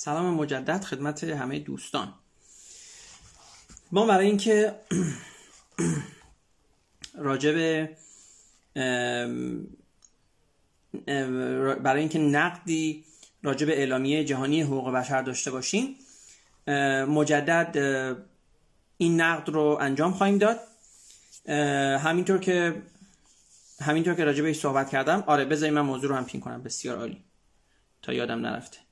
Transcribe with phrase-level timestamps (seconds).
[0.00, 2.14] سلام مجدد خدمت همه دوستان.
[3.92, 4.74] ما برای اینکه
[7.14, 7.96] راجع به
[11.82, 13.04] برای اینکه نقدی
[13.42, 15.96] راجع به اعلامیه جهانی حقوق بشر داشته باشیم
[17.08, 17.78] مجدد
[18.98, 20.60] این نقد رو انجام خواهیم داد.
[21.98, 22.82] همینطور که
[23.82, 25.24] همینطور که راجع بهش صحبت کردم.
[25.26, 26.62] آره بذارید من موضوع رو هم پین کنم.
[26.62, 27.24] بسیار عالی.
[28.02, 28.87] تا یادم نرفته.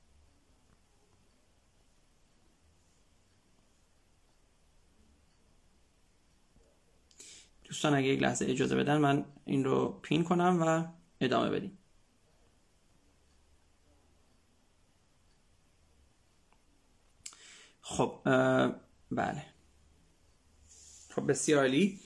[7.67, 10.85] دوستان اگه یک لحظه اجازه بدن من این رو پین کنم و
[11.21, 11.77] ادامه بدیم.
[17.81, 18.21] خب
[19.11, 19.45] بله.
[21.15, 21.99] خب بسیار عالی.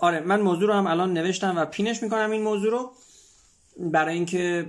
[0.00, 2.92] آره من موضوع رو هم الان نوشتم و پینش می‌کنم این موضوع رو.
[3.78, 4.66] برای اینکه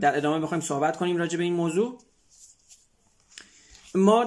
[0.00, 1.98] در ادامه بخوایم صحبت کنیم راجع به این موضوع.
[3.94, 4.24] ما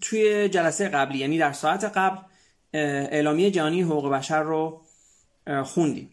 [0.00, 2.18] توی جلسه قبلی یعنی در ساعت قبل
[2.74, 4.80] اعلامیه جهانی حقوق بشر رو
[5.64, 6.10] خوندیم.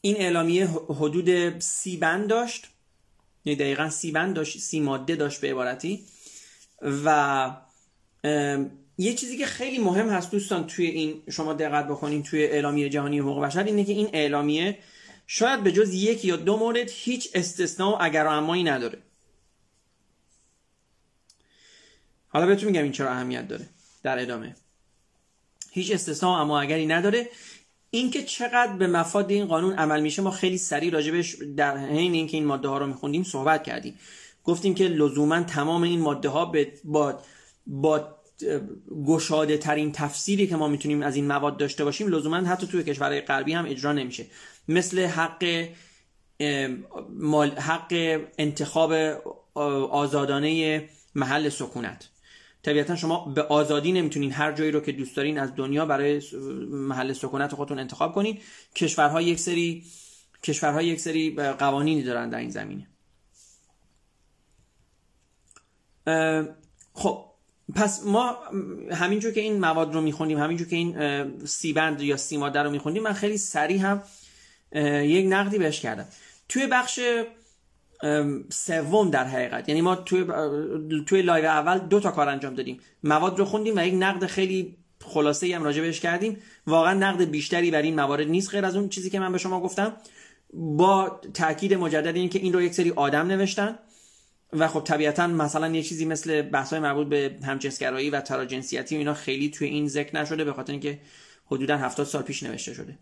[0.00, 2.66] این اعلامیه حدود سی بند داشت.
[3.44, 6.04] یعنی دقیقا سی بند داشت سی ماده داشت به عبارتی.
[7.04, 7.50] و
[8.98, 13.18] یه چیزی که خیلی مهم هست دوستان توی این شما دقت بکنین توی اعلامیه جهانی
[13.18, 14.78] حقوق بشر اینه که این اعلامیه
[15.26, 18.98] شاید به جز یک یا دو مورد هیچ استثناء و اگر و امایی نداره.
[22.28, 23.68] حالا بهتون میگم این چرا اهمیت داره
[24.02, 24.56] در ادامه.
[25.70, 27.28] هیچ استثناء اما اگری نداره.
[27.90, 32.36] اینکه چقدر به مفاد این قانون عمل میشه ما خیلی سریع راجبش در حین اینکه
[32.36, 33.98] این ماده ها رو میخوندیم صحبت کردیم.
[34.44, 36.52] گفتیم که لزوما تمام این ماده ها
[36.84, 37.18] با
[37.66, 38.14] با
[39.06, 43.20] گشاده ترین تفسیری که ما می‌تونیم از این مواد داشته باشیم لزوما حتی توی کشورهای
[43.20, 44.26] غربی هم اجرا نمیشه.
[44.68, 45.44] مثل حق
[47.56, 48.92] حق انتخاب
[49.90, 52.08] آزادانه محل سکونت.
[52.62, 56.22] طبیعتا شما به آزادی نمی‌تونین هر جایی رو که دوست دارین از دنیا برای
[56.70, 58.38] محل سکونت خودتون انتخاب کنین.
[58.76, 59.84] کشورها یک سری
[60.42, 62.86] کشورها یک سری قوانینی دارن در این زمینه.
[66.92, 67.24] خب
[67.74, 68.36] پس ما
[68.92, 72.70] همینجور که این مواد رو می‌خونیم همینجور که این سی بند یا سی ماده رو
[72.70, 74.02] می‌خونیم من خیلی سریع هم
[75.04, 76.08] یک نقدی بهش کردم.
[76.48, 77.00] توی بخش
[78.48, 79.68] سوم در حقیقت.
[79.68, 80.24] یعنی ما توی
[81.06, 82.80] توی live اول دو تا کار انجام دادیم.
[83.04, 86.36] مواد رو خوندیم و یک نقد خیلی خلاصه ای هم بهش کردیم.
[86.66, 89.60] واقعا نقد بیشتری بر این موارد نیست غیر از اون چیزی که من به شما
[89.60, 89.96] گفتم.
[90.52, 93.78] با تاکید مجدد این که این رو یک سری آدم نوشتن
[94.52, 99.14] و خب طبیعتا مثلا یه چیزی مثل بحث‌های مربوط به همجنسگرایی و تراجنسیتی و اینا
[99.14, 100.98] خیلی توی این ذکر نشده به خاطر اینکه
[101.46, 102.98] حدودا 70 سال پیش نوشته شده.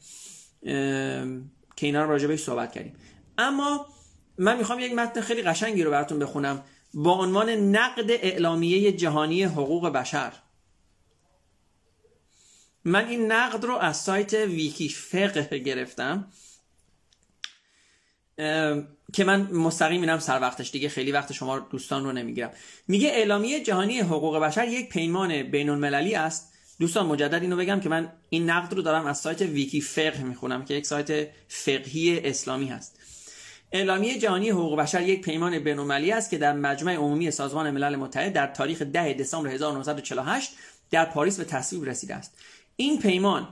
[1.77, 2.93] که اینا رو راجع بهش صحبت کردیم.
[3.39, 3.87] اما
[4.39, 6.65] من می‌خوام یک متن خیلی قشنگی رو براتون بخونم.
[6.95, 10.33] با عنوان نقد اعلامیه جهانی حقوق بشر.
[12.85, 16.33] من این نقد رو از سایت ویکی فقه گرفتم
[19.13, 20.71] که من مستقیم اینم سر وقتش.
[20.71, 22.51] دیگه خیلی وقت شما دوستان رو نمی‌گیرم.
[22.89, 26.53] میگه اعلامیه جهانی حقوق بشر یک پیمان بین المللی است.
[26.81, 30.65] دوستان مجدد اینو بگم که من این نقد رو دارم از سایت ویکی فقه می‌خونم
[30.65, 33.01] که یک سایت فقهی اسلامی هست.
[33.73, 38.33] اعلامیه جهانی حقوق بشر یک پیمان بین‌المللی است که در مجمع عمومی سازمان ملل متحد
[38.33, 40.53] در تاریخ 10 دسامبر 1948
[40.91, 42.39] در پاریس به تصویب رسیده است.
[42.77, 43.49] این پیمان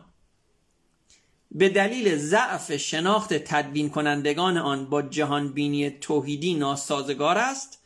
[1.51, 7.79] به دلیل ضعف شناخت تدوین کنندگان آن با جهان بینی توحیدی ناسازگار است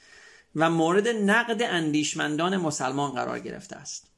[0.56, 4.17] و مورد نقد اندیشمندان مسلمان قرار گرفته است.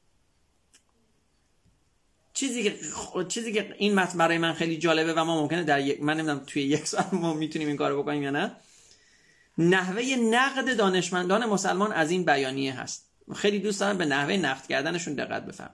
[2.33, 2.79] چیزی که
[3.27, 6.43] چیزی که این متن برای من خیلی جالبه و ما ممکنه در یک من نمی‌دونم
[6.47, 8.51] توی یک ساعت ما می‌تونیم این کارو بکنیم یا نه.
[9.57, 13.07] نحوه نقد دانشمندان مسلمان از این بیانیه هست.
[13.35, 15.69] خیلی دوست دارم به نحوه نقد کردنشون دقت بفهم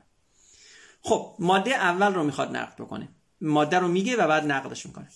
[1.02, 3.10] خب ماده اول رو می‌خواد نقد بکنه.
[3.42, 5.08] ماده رو میگه و بعد نقدش می‌کنه.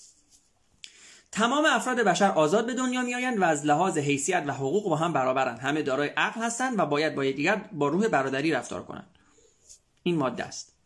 [1.32, 5.14] تمام افراد بشر آزاد به دنیا میآیند و از لحاظ حیثیت و حقوق با هم
[5.14, 5.60] برابرند.
[5.60, 9.18] همه دارای عقل هستند و باید با دیگر با روح برادری رفتار کنند.
[10.04, 10.81] این ماده است.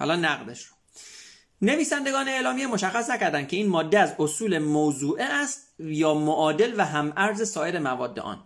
[0.00, 0.76] حالا نقدش رو.
[1.62, 7.12] نویسندگان اعلامیه مشخص نکردند که این ماده از اصول موضوعه است یا معادل و هم
[7.16, 8.44] ارز سایر مواد آن.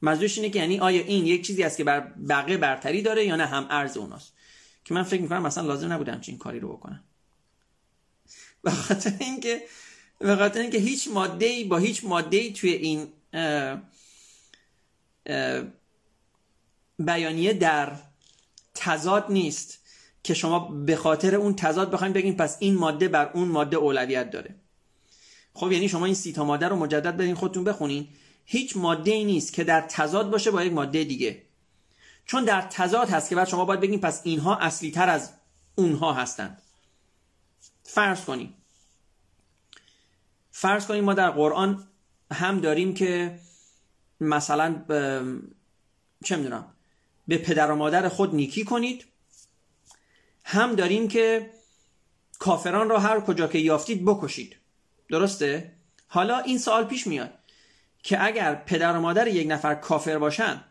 [0.00, 3.36] منظورش اینه که یعنی آیا این یک چیزی است که بر بقیه برتری داره یا
[3.36, 4.32] نه هم ارز اوناست.
[4.84, 7.04] که من فکر می‌کنم مثلا لازم نبوده همچین کاری رو بکنم.
[8.62, 9.62] به خاطر اینکه
[10.18, 13.08] به خاطر اینکه هیچ ماده ای با هیچ ماده ای توی این
[16.98, 17.92] بیانیه در
[18.74, 19.83] تضاد نیست.
[20.24, 24.30] که شما به خاطر اون تضاد بخواید بگین پس این ماده بر اون ماده اولویت
[24.30, 24.54] داره.
[25.54, 28.08] خب یعنی شما این سی تا ماده رو مجدد بدین خودتون بخونین.
[28.44, 31.42] هیچ ماده ای نیست که در تضاد باشه با یک ماده دیگه.
[32.26, 35.32] چون در تضاد هست که بعد شما باید بگین پس اینها اصلی تر از
[35.74, 36.62] اونها هستند.
[37.82, 38.54] فرض کنیم
[40.50, 41.88] فرض کنیم ما در قرآن
[42.32, 43.38] هم داریم که
[44.20, 44.84] مثلا
[46.24, 46.74] چه می‌دونم
[47.28, 49.04] به پدر و مادر خود نیکی کنید.
[50.44, 51.50] هم داریم که
[52.38, 54.56] کافران را هر کجا که یافتید بکشید.
[55.10, 55.72] درسته؟
[56.08, 57.30] حالا این سوال پیش میاد
[58.02, 60.64] که اگر پدر و مادر یک نفر کافر باشن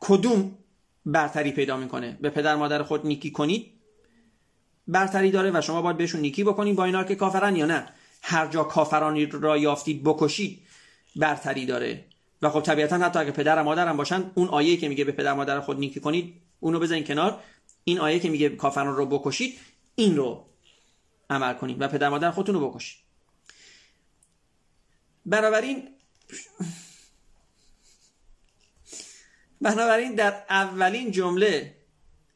[0.00, 0.58] کدوم
[1.06, 3.70] برتری پیدا می‌کنه؟ به پدر مادر خود نیکی کنید؟
[4.88, 7.86] برتری داره و شما باید بهشون نیکی بکنید با اینا که کافرن یا نه.
[8.22, 10.62] هر جا کافرانی را یافتید بکشید
[11.16, 12.04] برتری داره.
[12.42, 15.32] و خب طبیعتا حتی اگه پدر و مادرم باشن اون آیه که میگه به پدر
[15.32, 17.40] مادر خود نیکی کنید اونو بزنین کنار.
[17.84, 19.60] این آیه که میگه کافران رو بکشید
[19.94, 20.46] این رو
[21.30, 22.98] عمل کنید و پدر مادر خودتون رو بکشید.
[25.26, 25.88] بنابراین
[29.60, 31.76] بنابراین در اولین جمله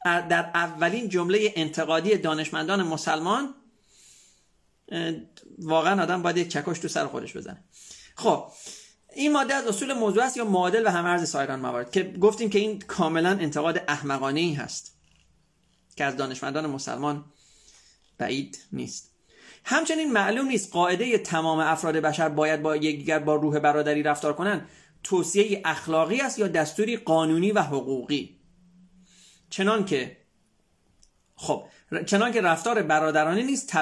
[0.05, 3.55] در اولین جمله انتقادی دانشمندان مسلمان
[5.59, 7.63] واقعا آدم باید یک چکش تو سر خودش بزنه.
[8.15, 8.51] خب
[9.15, 12.59] این ماده از اصول موضوع است یا معادل و همرز سایران موارد؟ که گفتیم که
[12.59, 14.98] این کاملا انتقاد احمقانه ای هست.
[15.99, 17.25] که از دانشمندان مسلمان
[18.17, 19.11] بعید نیست.
[19.65, 24.69] همچنین معلوم نیست قاعده تمام افراد بشر باید با یکدیگر با روح برادری رفتار کنند.
[25.03, 28.39] توصیه اخلاقی است یا دستوری قانونی و حقوقی؟
[29.49, 30.17] چنان که
[31.35, 31.63] خب
[32.05, 33.77] چنان که رفتار برادرانه نیست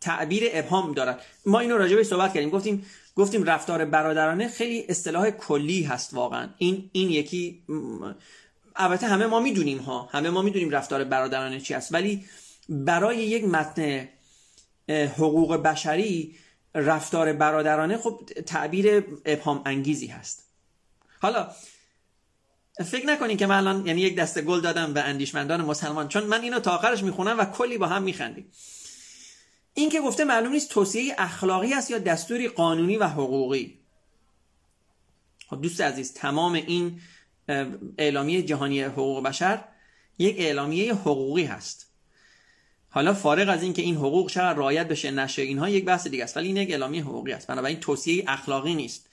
[0.00, 1.20] تعبیر ابهام دارد.
[1.46, 2.50] ما اینو راجع به صحبت کردیم.
[2.50, 2.86] گفتیم
[3.16, 6.48] گفتیم رفتار برادرانه خیلی اصطلاح کلی هست واقعا.
[6.58, 7.62] این این یکی
[8.76, 10.08] البته همه ما می‌دونیم ها.
[10.12, 12.24] همه ما می‌دونیم رفتار برادرانه چی است ولی
[12.68, 14.08] برای یک متن
[14.88, 16.36] حقوق بشری
[16.74, 20.48] رفتار برادرانه خب تعبیر ابهام انگیزی هست.
[21.20, 21.50] حالا
[22.84, 26.42] فکر نکنین که من الان یعنی یک دسته گل دادم به اندیشمندان مسلمان چون من
[26.42, 28.52] اینو تا آخرش می‌خونم و کلی با هم میخندیم.
[29.74, 33.78] این که گفته معلوم نیست توصیه اخلاقی است یا دستوری قانونی و حقوقی.
[35.50, 37.00] خب دوست عزیز تمام این
[37.98, 39.64] اعلامیه جهانی حقوق بشر
[40.18, 41.86] یک اعلامیه حقوقی هست.
[42.90, 46.36] حالا فارغ از اینکه این حقوق چقدر رعایت بشه نشه اینها یک بحث دیگه است
[46.36, 47.46] ولی این یک اعلامیه حقوقی است.
[47.46, 49.06] بنابراین توصیه اخلاقی نیست.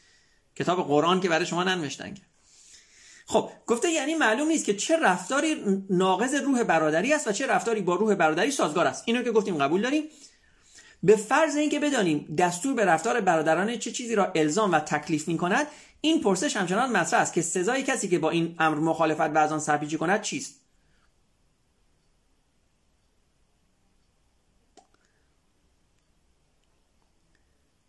[0.55, 2.13] کتاب قرآن که برای شما ننوشتن
[3.25, 5.55] خب گفته یعنی معلوم نیست که چه رفتاری
[5.89, 9.03] ناقض روح برادری است و چه رفتاری با روح برادری سازگار است.
[9.05, 10.03] اینو که گفتیم قبول داریم.
[11.03, 15.37] به فرض اینکه بدانیم دستور به رفتار برادران چه چیزی را الزام و تکلیف می
[15.37, 15.67] کند
[16.01, 19.51] این پرسش همچنان مطرح است که سزای کسی که با این امر مخالفت و از
[19.51, 20.59] آن سرپیچی کند چیست؟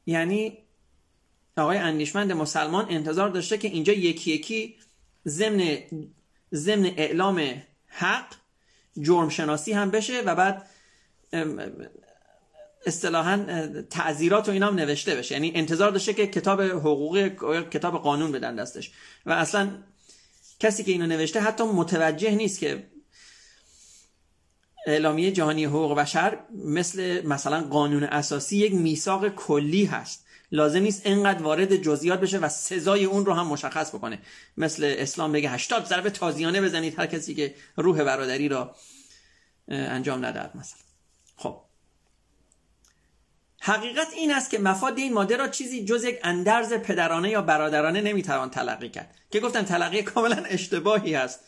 [0.07, 0.59] یعنی
[1.57, 4.77] آقای اندیشمند مسلمان انتظار داشته که اینجا یکی یکی
[5.29, 5.79] ضمن
[6.55, 8.27] ضمن اعلام حق
[9.01, 10.67] جرم شناسی هم بشه و بعد
[12.87, 15.35] اصطلاحا تعذیرات و اینا هم نوشته بشه.
[15.35, 17.19] یعنی انتظار داشته که کتاب حقوق
[17.71, 18.91] کتاب قانون بدن دستش.
[19.27, 19.71] و اصلا
[20.61, 22.91] کسی که اینو نوشته حتی متوجه نیست که
[24.87, 30.27] اعلامیه جهانی حقوق بشر مثل مثلا قانون اساسی یک میثاق کلی هست.
[30.53, 34.19] لازم نیست انقدر وارد جزئیات بشه و سزای اون رو هم مشخص بکنه.
[34.57, 38.77] مثل اسلام بگه 80 ضربه تازیانه بزنید هر کسی که روح برادری را
[39.69, 40.81] انجام ندهد مثلا.
[41.37, 41.70] خب.
[43.61, 48.01] حقیقت این است که مفاد این ماده را چیزی جز یک اندرز پدرانه یا برادرانه
[48.01, 49.15] نمی‌توان تلقی کرد.
[49.31, 51.41] که گفتم تلقی کاملا اشتباهی است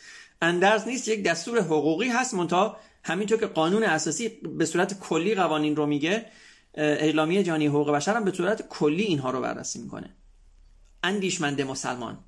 [0.42, 5.76] اندرز نیست یک دستور حقوقی هست منتها همینطور که قانون اساسی به صورت کلی قوانین
[5.76, 6.26] رو میگه
[6.74, 10.16] اعلامیه جهانی حقوق بشر هم به صورت کلی اینها رو بررسی می‌کنه.
[11.02, 12.24] اندیشمند مسلمان.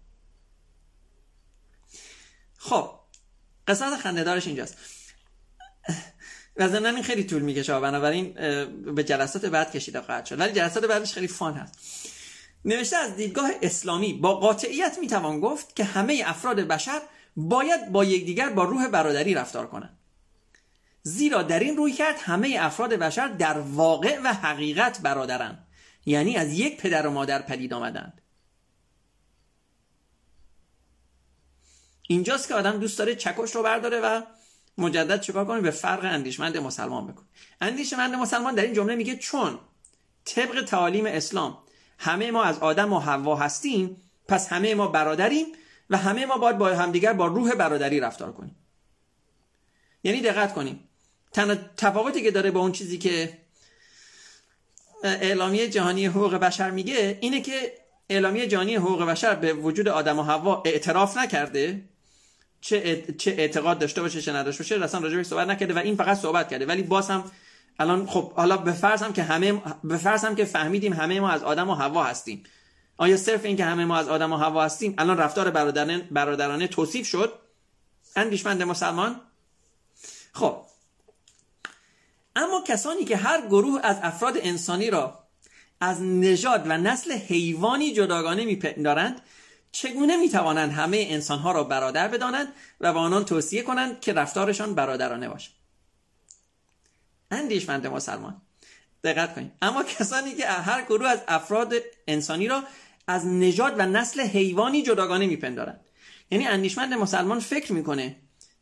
[2.59, 2.91] خب
[3.69, 4.77] قسمت خندهدارش اینجاست.
[6.57, 8.33] و این خیلی طول می‌کشه بنابراین
[8.95, 10.41] به جلسات بعد کشیده خواهد شد.
[10.41, 11.79] ولی جلسات بعدش خیلی فان هست.
[12.65, 17.01] نوشته از دیدگاه اسلامی با قاطعیت می‌توان گفت که همه افراد بشر
[17.37, 19.99] باید با یکدیگر با روح برادری رفتار کنند.
[21.03, 25.67] زیرا در این روی کرد همه افراد بشر در واقع و حقیقت برادرند.
[26.07, 28.21] یعنی از یک پدر و مادر پدید آمدند.
[32.09, 34.23] اینجاست که آدم دوست داره چکش رو برداره و
[34.79, 37.27] مجدد چیکار کنه به فرق اندیشمند مسلمان بکنه
[37.61, 39.59] اندیشمند مسلمان در این جمله میگه چون
[40.25, 41.59] طبق تعالیم اسلام
[41.99, 43.97] همه ما از آدم و حوا هستیم
[44.29, 45.47] پس همه ما برادریم
[45.91, 48.57] و همه ما باید با همدیگر با روح برادری رفتار کنیم.
[50.05, 50.89] یعنی دقت کنیم.
[51.33, 53.39] تنها تفاوتی که داره با اون چیزی که
[55.05, 57.73] اعلامیه جهانی حقوق بشر میگه اینه که
[58.11, 61.85] اعلامیه جهانی حقوق بشر به وجود آدم و حوا اعتراف نکرده.
[62.65, 66.19] چه چه اعتقاد داشته باشه چه نداشته باشه اصلا راجبش صحبت نکرده و این فقط
[66.19, 66.67] صحبت کرده.
[66.67, 67.31] ولی باز هم
[67.79, 71.31] الان خب حالا به فرض هم که همه به فرض هم که فهمیدیم همه ما
[71.31, 72.43] از آدم و حوا هستیم.
[72.97, 76.67] آیا صرف این که همه ما از آدم و حوا هستیم الان رفتار برادرانه برادرانه
[76.67, 77.33] توصیف شد؟
[78.17, 79.21] اندیشمند مسلمان؟
[80.33, 80.63] خب.
[82.37, 85.25] اما کسانی که هر گروه از افراد انسانی را
[85.81, 89.21] از نژاد و نسل حیوانی جداگانه میپندارند
[89.75, 92.49] چگونه می‌توانند همه انسانها را برادر بدانند
[92.81, 95.51] و با آنان توصیه کنند که رفتارشان برادرانه باشد؟
[97.31, 98.43] اندیشمند مسلمان
[99.05, 99.53] دقت کنید.
[99.63, 101.75] اما کسانی که هر گروه از افراد
[102.09, 102.63] انسانی را
[103.07, 105.81] از نژاد و نسل حیوانی جداگانه میپندارند.
[106.31, 108.17] یعنی اندیشمند مسلمان فکر می‌کنه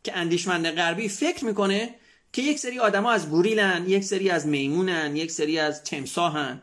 [0.04, 1.94] که اندیشمند غربی فکر می‌کنه
[2.32, 6.62] که یک سری آدما از گوریلن یک سری از میمونن یک سری از تمساهن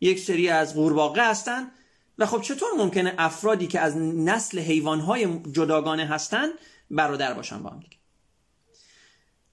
[0.00, 1.70] یک سری از قورباغه هستن
[2.18, 6.50] و خب چطور ممکنه افرادی که از نسل حیوانهای جداگانه هستند
[6.90, 7.96] برادر باشن با هم دیگه؟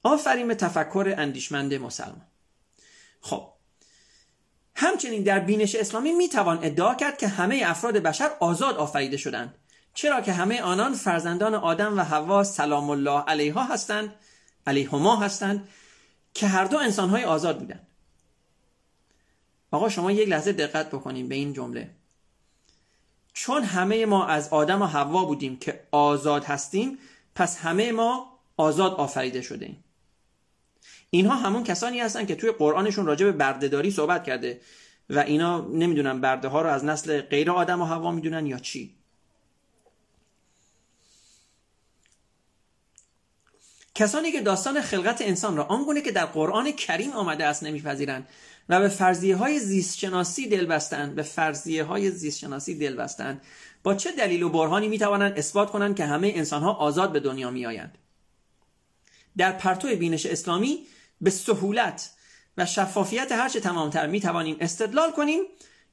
[0.04, 2.28] آفرین به تفکر اندیشمند مسلمان.
[3.22, 3.48] خب
[4.76, 9.56] همچنین در بینش اسلامی می‌توان ادعا کرد که همه افراد بشر آزاد آفریده شدند
[9.94, 14.16] چرا که همه آنان فرزندان آدم و حوا سلام الله علیها هستند
[14.68, 15.70] علیهما هستند
[16.34, 17.88] که هر دو انسانهای آزاد بودند.
[19.72, 21.96] آقا شما یک لحظه دقت بکنیم به این جمله.
[23.38, 26.98] چون همه ما از آدم و حوا بودیم که آزاد هستیم
[27.36, 29.84] پس همه ما آزاد آفریده شده ایم.
[31.10, 34.62] اینها همون کسانی هستن که توی قرآنشون راجع به بردهداری صحبت کرده
[35.10, 38.96] و اینا نمی‌دونن برده ها رو از نسل غیر آدم و حوا می‌دونن یا چی
[43.96, 48.28] کسانی که داستان خلقت انسان را آنگونه که در قرآن کریم آمده است نمیپذیرند
[48.70, 53.42] و به فرضیه های زیستشناسی دل بستند به فرضیه های زیستشناسی دل بستند
[53.84, 57.20] با چه دلیل و برهانی می توانند اثبات کنند که همه انسان ها آزاد به
[57.20, 57.98] دنیا می آیند
[59.38, 60.88] در پرتو بینش اسلامی
[61.22, 62.10] به سهولت
[62.58, 65.42] و شفافیت هرچه تمامتر می توانیم استدلال کنیم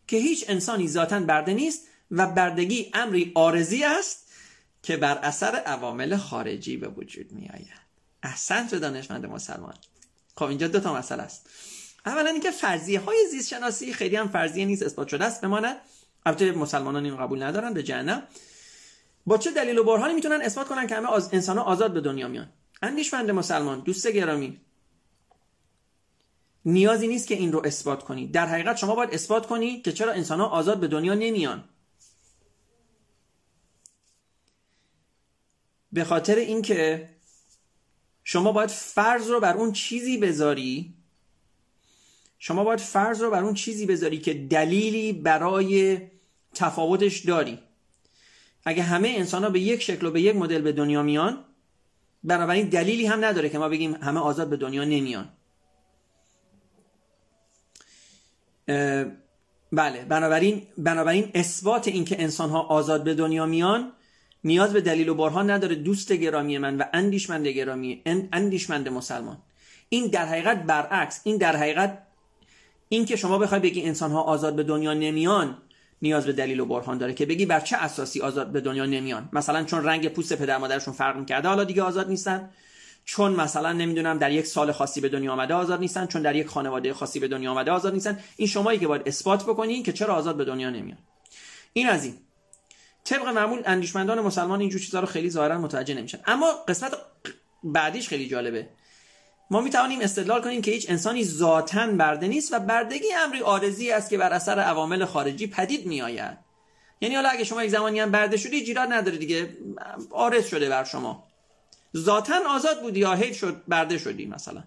[0.07, 4.33] که هیچ انسانی ذاتا برده نیست و بردگی امری آرزی است
[4.83, 7.83] که بر اثر عوامل خارجی به وجود می آید
[8.23, 9.75] احسن تو دانشمند مسلمان.
[10.37, 11.47] خب اینجا دو تا مسئله است.
[12.07, 15.41] اولا اینکه فرضیه های زیست شناسی خیلی هم فرضیه نیست اثبات شده است.
[15.41, 15.77] بماند
[16.27, 18.23] البته مسلمانان این قبول ندارن به جهنم.
[19.27, 22.01] با چه دلیل و برهانی می‌تونن اثبات کنن که همه از انسان ها آزاد به
[22.01, 24.61] دنیا میان؟ اندیشمند مسلمان دوست گرامی.
[26.65, 28.27] نیازی نیست که این رو اثبات کنی.
[28.27, 31.65] در حقیقت شما باید اثبات کنی که چرا انسان ها آزاد به دنیا نمیان.
[35.93, 37.09] به خاطر اینکه
[38.25, 41.02] شما باید فرض رو بر اون چیزی بذاری
[42.45, 46.01] شما باید فرض رو بر اون چیزی بذاری که دلیلی برای
[46.55, 47.59] تفاوتش داری.
[48.65, 51.45] اگه همه انسان ها به یک شکل و به یک مدل به دنیا میان
[52.25, 55.29] بنابراین دلیلی هم نداره که ما بگیم همه آزاد به دنیا نمیان.
[59.73, 63.93] بله بنابراین بنابراین اثبات اینکه انسان ها آزاد به دنیا میان
[64.45, 69.39] نیاز به دلیل و برهان نداره دوست گرامی من و اندیشمند گرامی اندیشمند مسلمان.
[69.89, 72.12] این در حقیقت برعکس این در حقیقت
[72.93, 75.59] این که شما بخوای بگی انسان ها آزاد به دنیا نمیان
[76.03, 79.29] نیاز به دلیل و برهان داره که بگی بر چه اساسی آزاد به دنیا نمیان.
[79.33, 82.51] مثلا چون رنگ پوست پدر مادرشون فرق می‌کرده حالا دیگه آزاد نیستن.
[83.05, 86.47] چون مثلا نمی‌دونم در یک سال خاصی به دنیا آمده آزاد نیستن چون در یک
[86.47, 88.19] خانواده خاصی به دنیا آمده آزاد نیستن.
[88.37, 90.99] این شمایی که باید اثبات بکنی که چرا آزاد به دنیا نمیان.
[91.73, 92.15] این از این.
[93.05, 96.19] طبق معمول اندیشمندان مسلمان اینجور چیزا رو خیلی ظاهرا متوجه نمیشن.
[96.27, 96.93] اما قسمت
[97.65, 98.69] بعدیش خیلی جالبه.
[99.53, 103.93] ما می توانیم استدلال کنیم که هیچ انسانی ذاتا برده نیست و بردگی امری آرزی
[103.93, 106.39] است که بر اثر عوامل خارجی پدید می آید
[107.01, 109.57] یعنی حالا اگه شما یک زمانی هم برده شدی جیراد نداره دیگه.
[110.11, 111.29] آرز شده بر شما.
[111.97, 114.65] ذاتا آزاد بودی یا حیف شد برده شدی مثلا.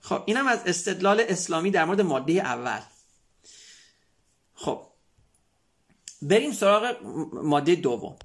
[0.00, 2.80] خب اینم از استدلال اسلامی در مورد ماده اول.
[4.54, 4.86] خب
[6.22, 6.96] بریم سراغ
[7.32, 8.16] ماده دوم.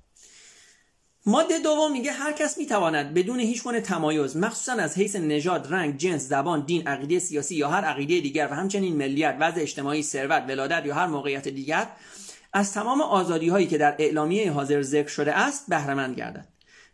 [1.25, 5.97] ماده دوم میگه هر کس می‌تواند بدون هیچ گونه تمایز مخصوصا از حیث نژاد رنگ
[5.97, 10.43] جنس زبان دین عقیده سیاسی یا هر عقیده دیگر و همچنین ملیت وضع اجتماعی ثروت
[10.47, 11.87] ولادت یا هر موقعیت دیگر
[12.53, 16.47] از تمام آزادی هایی که در اعلامیه حاضر ذکر شده است بهره گردد.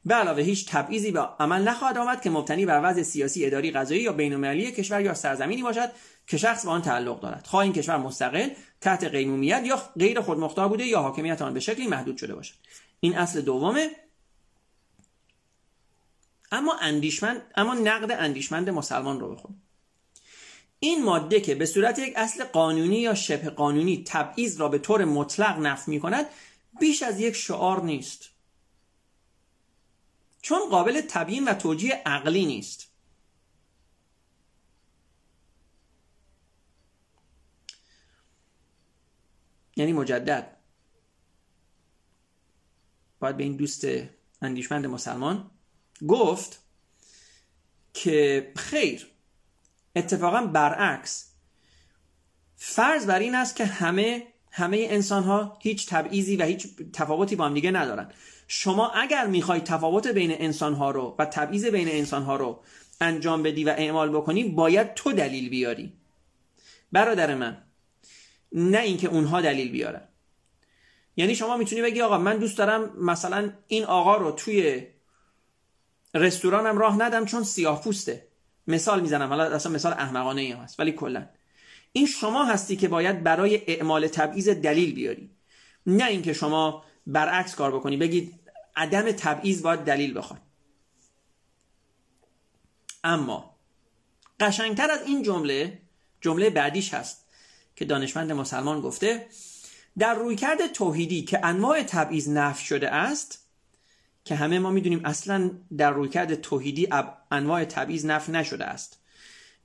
[0.06, 4.02] به علاوه هیچ تبعیضی به عمل نخواهد آمد که مبتنی بر وضع سیاسی اداری قضایی
[4.02, 5.90] یا بین‌المللی کشور یا سرزمینی باشد
[6.28, 7.48] که شخص به آن تعلق دارد.
[7.48, 8.50] خواه این کشور مستقل
[8.82, 12.54] تحت قیمومیت یا غیر خودمختار بوده یا حاکمیت آن به شکلی محدود شده باشد.
[13.00, 13.90] این اصل دومه.
[16.56, 19.62] اما اندیشمند اما نقد اندیشمند مسلمان رو بخون.
[20.80, 25.06] این ماده که به صورت یک اصل قانونی یا شبه قانونی تبعیض را به طور
[25.06, 26.26] مطلق نفی می کند
[26.80, 28.30] بیش از یک شعار نیست.
[30.42, 32.92] چون قابل تبیین و توجیه عقلی نیست.
[39.76, 40.58] یعنی مجدد.
[43.20, 43.86] باید به این دوست
[44.42, 45.52] اندیشمند مسلمان
[46.08, 46.60] گفت
[47.94, 49.08] که خیر
[49.96, 51.32] اتفاقا برعکس.
[52.56, 57.46] فرض بر این است که همه همه انسان ها هیچ تبعیضی و هیچ تفاوتی با
[57.46, 58.12] هم دیگه ندارن.
[58.48, 62.64] شما اگر می‌خوای تفاوت بین انسان ها رو و تبعیض بین انسان ها رو
[63.02, 65.94] انجام بدی و اعمال بکنی باید تو دلیل بیاری.
[66.92, 67.64] برادر من
[68.52, 70.08] نه اینکه اونها دلیل بیارن.
[71.18, 74.88] یعنی شما می‌تونی بگی آقا من دوست دارم مثلا این آقا رو توی
[76.16, 78.28] رستورانم راه ندم چون سیاه پوسته.
[78.68, 81.30] مثال می‌زنم حالا اصلا مثال احمقانه ای هست ولی کلا.
[81.92, 85.30] این شما هستی که باید برای اعمال تبعیض دلیل بیاری.
[85.86, 88.40] نه اینکه شما برعکس کار بکنی بگید
[88.76, 90.42] عدم تبعیض باید دلیل بخواد
[93.04, 93.56] اما
[94.40, 95.82] قشنگتر از این جمله
[96.22, 97.26] جمله بعدیش هست
[97.76, 99.28] که دانشمند مسلمان گفته
[99.98, 103.45] در رویکرد توحیدی که انواع تبعیض نفی شده است
[104.26, 106.88] که همه ما می‌دونیم اصلا در رویکرد توحیدی
[107.32, 109.00] انواع تبعیض نفی نشده است.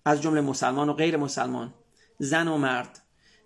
[0.05, 1.75] از جمله مسلمان و غیر مسلمان
[2.19, 3.02] زن و مرد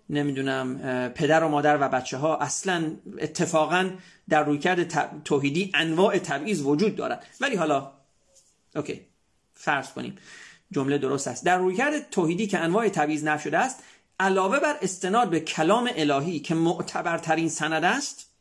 [0.09, 0.77] نمی‌دونم
[1.09, 3.89] پدر و مادر و بچه ها اصلا اتفاقا
[4.29, 7.25] در رویکرد توحیدی انواع تبعیض وجود دارد.
[7.41, 7.91] ولی حالا
[8.75, 9.01] اوکی
[9.53, 10.15] فرض کنیم
[10.71, 11.45] جمله درست است.
[11.45, 13.83] در رویکرد توحیدی که انواع تبعیض نفی شده است
[14.19, 18.34] علاوه بر استناد به کلام الهی که معتبرترین سند است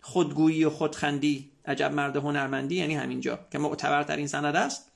[0.00, 4.86] خودگویی و خودخندی عجب مرد هنرمندی یعنی همینجا که معتبرترین سند است.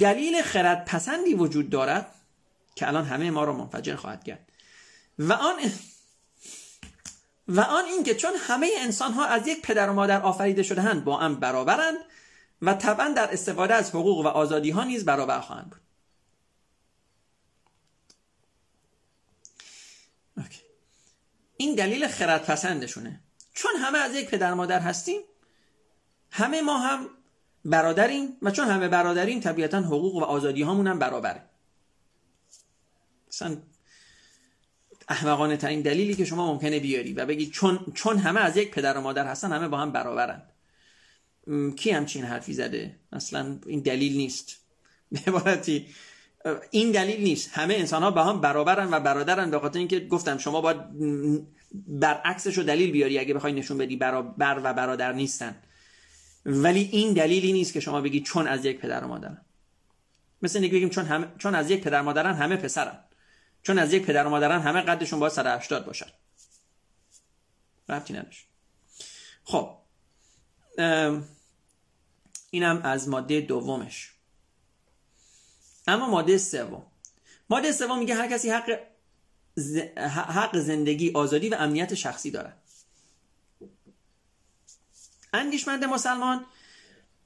[0.00, 2.14] دلیل خرد پسندی وجود دارد
[2.74, 4.48] که الان همه ما رو منفجر خواهد کرد.
[5.18, 5.56] و آن
[7.48, 11.04] و آن اینکه چون همه انسان ها از یک پدر و مادر آفریده شده هند
[11.04, 11.98] با هم برابرند
[12.62, 15.80] و طبعا در استفاده از حقوق و آزادی ها نیز برابر خواهند بود.
[21.60, 23.20] این دلیل خرد پسندشونه
[23.58, 25.20] چون همه از یک پدر مادر هستیم
[26.30, 27.08] همه ما هم
[27.64, 31.42] برادریم و چون همه برادریم طبیعتا حقوق و آزادی هامون هم برابره.
[33.28, 33.56] مثلا
[35.08, 38.98] احمقانه ترین دلیلی که شما ممکنه بیاری و بگی چون چون همه از یک پدر
[38.98, 40.52] و مادر هستن همه با هم برابرند
[41.76, 44.56] کی همچین حرفی زده؟ اصلا این دلیل نیست.
[45.12, 45.86] به عبارتی
[46.70, 47.50] این دلیل نیست.
[47.52, 50.76] همه انسان ها با هم برابرن و برادرن به خاطر اینکه گفتم شما باید
[51.72, 55.56] برعکسش رو دلیل بیاری اگه بخوای نشون بدی برابر و برادر نیستن.
[56.46, 59.44] ولی این دلیلی نیست که شما بگی چون از یک پدر و مادرن.
[60.42, 61.38] مثل اینکه بگیم چون, هم...
[61.38, 63.04] چون از یک پدر مادرن همه پسرن.
[63.62, 66.06] چون از یک پدر و مادرن همه قدشون باید 180 باشن.
[67.88, 68.46] ربطی نداشت.
[69.44, 69.78] خب.
[72.50, 74.12] اینم از ماده دومش.
[75.86, 76.86] اما ماده سوم.
[77.50, 78.80] ماده سوم میگه هر کسی حق
[80.14, 82.52] حق زندگی آزادی و امنیت شخصی داره
[85.32, 86.44] اندیشمند مسلمان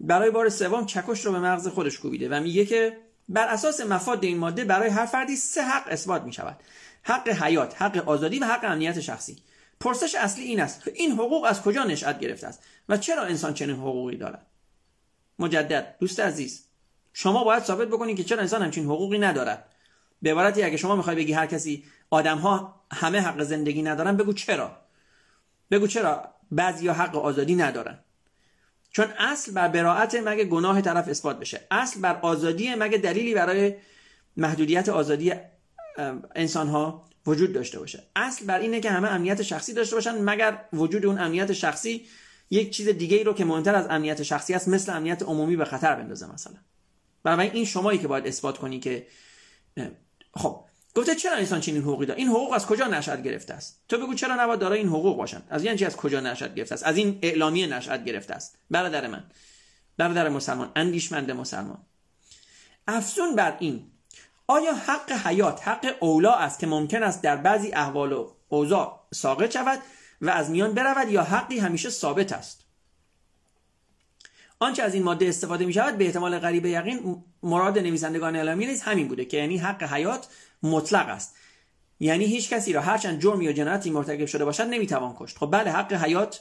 [0.01, 4.25] برای بار سوم چکش رو به مغز خودش کوبیده و میگه که بر اساس مفاد
[4.25, 6.61] این ماده برای هر فردی سه حق اثبات می شود
[7.03, 9.37] حق حیات حق آزادی و حق امنیت شخصی.
[9.81, 13.77] پرسش اصلی این است این حقوق از کجا نشأت گرفته است و چرا انسان چنین
[13.77, 14.47] حقوقی دارد؟
[15.39, 16.65] مجدد دوست عزیز
[17.13, 19.69] شما باید ثابت بکنید که چرا انسان همچین حقوقی ندارد.
[20.23, 24.33] به عبارتی اگه شما می‌خوای بگی هر کسی آدم ها همه حق زندگی ندارن بگو
[24.33, 24.77] چرا؟
[25.71, 27.99] بگو چرا بعضی حق آزادی ندارن؟
[28.91, 33.75] چون اصل بر براعت مگه گناه طرف اثبات بشه؟ اصل بر آزادی مگه دلیلی برای
[34.37, 35.33] محدودیت آزادی
[36.35, 40.65] انسان ها وجود داشته باشه؟ اصل بر اینه که همه امنیت شخصی داشته باشن مگر
[40.73, 42.07] وجود اون امنیت شخصی
[42.51, 45.65] یک چیز دیگه ای رو که مهمتر از امنیت شخصی است مثل امنیت عمومی به
[45.65, 46.57] خطر بندازه مثلا؟
[47.23, 49.07] برای این شمایی که باید اثبات کنی که
[50.35, 53.99] خب گفته چرا انسان چنین حقوقی داره؟ این حقوق از کجا نشأت گرفته است؟ تو
[53.99, 56.85] بگو چرا نباید دارای این حقوق باشن؟ از یعنی چی از کجا نشأت گرفته است؟
[56.85, 59.25] از این اعلامیه نشأت گرفته است؟ برادر من
[59.97, 61.79] برادر مسلمان اندیشمند مسلمان.
[62.89, 63.91] افزون بر این
[64.47, 69.53] آیا حق حیات حق اولا است که ممکن است در بعضی احوال و اوضاع ساقط
[69.53, 69.79] شود
[70.21, 72.65] و از میان برود یا حقی همیشه ثابت است؟
[74.63, 78.83] آنچه از این ماده استفاده می شود به احتمال غریب یقین مراد نویسندگان اعلامیه نیز
[78.83, 80.29] همین بوده که یعنی حق حیات
[80.63, 81.37] مطلق است.
[82.01, 85.39] یعنی هیچ کسی را هرچند جرم یا جنایتی مرتکب شده باشد نمی‌توان کشت.
[85.39, 86.41] خب بله حق حیات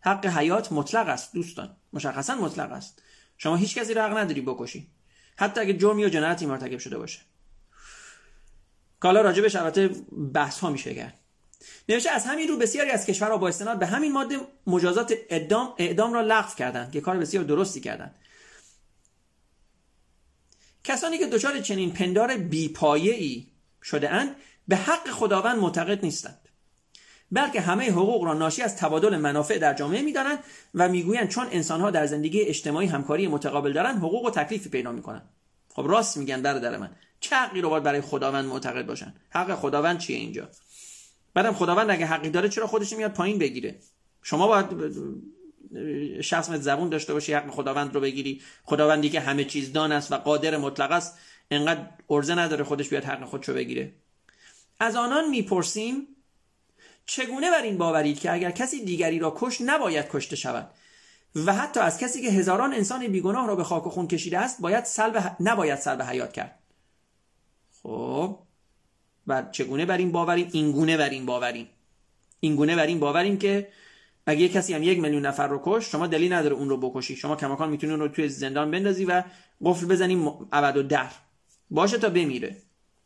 [0.00, 1.76] حق حیات مطلق است دوستان.
[1.92, 3.02] مشخصا مطلق است.
[3.38, 4.90] شما هیچ کسی را حق نداری بکشی.
[5.36, 7.20] حتی اگه جرم یا جنایتی مرتکب شده باشه.
[9.02, 9.88] که حالا راجبش البته
[10.34, 11.18] بحث ها میشه کرد.
[11.88, 16.12] نوشته از همین رو بسیاری از کشورها با استناد به همین ماده مجازات اعدام, اعدام
[16.12, 18.14] را لغو کردند که کار بسیار درستی کردند.
[20.84, 23.46] کسانی که دچار چنین پندار بیپایه‌ای
[23.82, 24.36] شده اند
[24.68, 26.48] به حق خداوند معتقد نیستند.
[27.32, 30.38] بلکه همه حقوق را ناشی از تبادل منافع در جامعه می‌دانند
[30.74, 35.28] و می‌گویند چون انسانها در زندگی اجتماعی همکاری متقابل دارند حقوق و تکلیفی پیدا می‌کنند.
[35.68, 36.96] خب راست میگن در من.
[37.20, 40.48] چه حقی رو باید برای خداوند معتقد باشن؟ حق خداوند چیه اینجا؟
[41.34, 43.78] بعدم خداوند اگه حقی داره چرا خودش میاد پایین بگیره؟
[44.22, 44.66] شما باید
[46.20, 48.42] شخص زبون داشته باشی حق خداوند رو بگیری.
[48.64, 51.18] خداوندی که همه چیز دان است و قادر مطلق است
[51.50, 53.92] انقدر ارزه نداره خودش بیاد حق خودشو بگیره.
[54.80, 56.06] از آنان می‌پرسیم
[57.06, 60.70] چگونه بر این باورید که اگر کسی دیگری را کش نباید کشته شود؟
[61.46, 64.60] و حتی از کسی که هزاران انسان بیگناه را به خاک و خون کشیده است
[64.60, 66.58] باید سلب نباید سلب حیات کرد.
[67.82, 68.38] خب
[69.26, 71.68] بعد چگونه بر این باوریم؟ اینگونه بر این باوریم.
[72.40, 73.68] اینگونه بر این باوریم که
[74.26, 77.16] اگه کسی هم یک میلیون نفر رو کش شما دلیل نداره اون رو بکشی.
[77.16, 79.22] شما کماکان می‌تونی اون رو توی زندان بندازی و
[79.64, 81.10] قفل بزنی ابد و در.
[81.70, 82.56] باشه تا بمیره.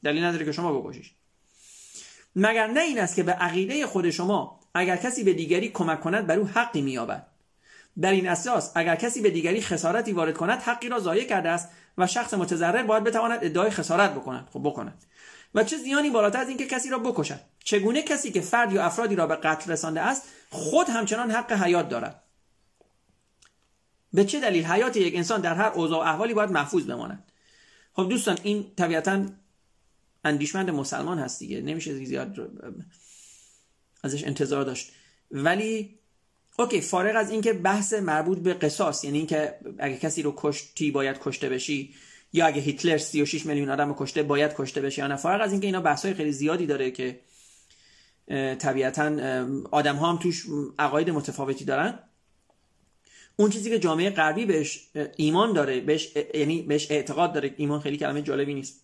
[0.05, 1.15] دلیل نداره که شما بکشیش.
[2.37, 6.27] مگر نه این است که به عقیده خود شما اگر کسی به دیگری کمک کند
[6.27, 7.27] بر او حقی مییابد.
[8.01, 11.69] در این اساس اگر کسی به دیگری خسارتی وارد کند حقی را ضایع کرده است
[11.99, 14.49] و شخص متضرر باید بتواند ادعای خسارت بکند.
[14.53, 15.05] خب بکند.
[15.55, 17.41] و چه زیانی بالاتر از اینکه کسی را بکشد.
[17.65, 21.89] چگونه کسی که فرد یا افرادی را به قتل رسانده است خود همچنان حق حیات
[21.89, 22.23] دارد؟
[24.13, 27.33] به چه دلیل حیات یک انسان در هر اوضاع و احوالی باید محفوظ بماند؟
[27.93, 29.27] خب دوستان این طبیعتا
[30.25, 31.61] اندیشمند مسلمان هست دیگه.
[31.61, 32.51] نمیشه زیاد
[34.05, 34.93] ازش انتظار داشت.
[35.31, 35.99] ولی
[36.59, 41.19] اوکی فارغ از اینکه بحث مربوط به قصاص یعنی اینکه اگه کسی رو کشتی باید
[41.19, 41.95] کشته بشی
[42.33, 45.67] یا اگه هیتلر 36 میلیون آدم کشته باید کشته بشه یا نه؟ فارغ از اینکه
[45.67, 47.21] اینا بحث‌های خیلی زیادی داره که
[48.59, 49.17] طبیعتا
[49.71, 50.47] آدم ها هم توش
[50.79, 51.99] عقاید متفاوتی دارن.
[53.37, 57.97] اون چیزی که جامعه غربی بهش ایمان داره بهش یعنی بهش اعتقاد داره ایمان خیلی
[57.97, 58.81] کلمه جالبی نیست.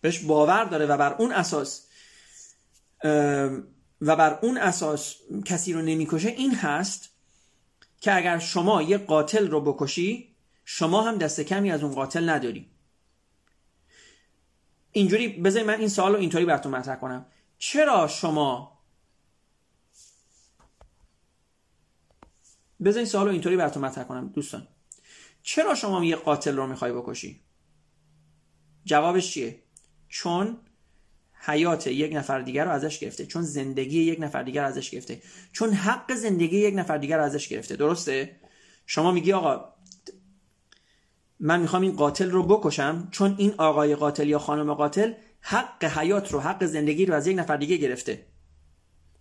[0.00, 1.86] بهش باور داره و بر اون اساس
[4.00, 7.08] و بر اون اساس کسی رو نمی‌کشه این هست
[8.00, 10.35] که اگر شما یه قاتل رو بکشی
[10.68, 12.70] شما هم دست کمی از اون قاتل نداری
[14.92, 17.26] اینجوری بذارید من این سوال رو اینطوری براتون مطرح کنم.
[17.58, 18.78] چرا شما
[22.80, 24.68] بذارید این سوال رو اینطوری براتون مطرح کنم دوستان.
[25.42, 27.40] چرا شما یه قاتل رو می‌خوای بکشی؟
[28.84, 29.62] جوابش چیه؟
[30.08, 30.56] چون
[31.32, 35.22] حیات یک نفر دیگر رو ازش گرفته چون زندگی یک نفر دیگر رو ازش گرفته
[35.52, 37.76] چون حق زندگی یک نفر دیگر رو ازش گرفته.
[37.76, 38.40] درسته؟
[38.86, 39.75] شما میگی آقا
[41.40, 46.32] من می‌خوام این قاتل رو بکشم چون این آقای قاتل یا خانم قاتل حق حیات
[46.32, 48.26] رو حق زندگی رو از یک نفر دیگه گرفته.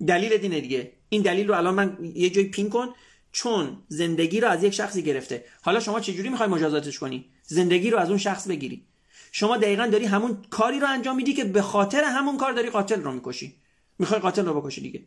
[0.08, 0.91] دلیل دینه دیگه.
[1.10, 2.88] این دلیل رو الان من یه جای پین کن.
[3.32, 5.45] چون زندگی رو از یک شخصی گرفته.
[5.62, 8.86] حالا شما چجوری می‌خوای مجازاتش کنی؟ زندگی رو از اون شخص بگیری.
[9.32, 13.04] شما دقیقا داری همون کاری رو انجام میدی که به خاطر همون کار داری قاتل
[13.04, 13.56] رو می‌کشی.
[13.99, 15.06] می‌خوای قاتل رو بکشی دیگه.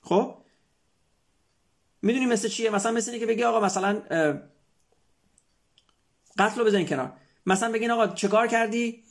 [0.00, 0.34] خب؟
[2.02, 4.02] می‌دونی مثل چیه؟ مثلا مثل که بگی آقا مثلا
[6.38, 7.12] قتل رو بزنین کنار.
[7.46, 9.02] مثلا بگین آقا چه کار کردی؟